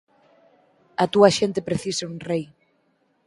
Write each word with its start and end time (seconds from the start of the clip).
A 1.03 1.05
túa 1.13 1.29
xente 1.37 1.65
precisa 1.69 2.09
un 2.11 2.17
rei. 2.29 2.43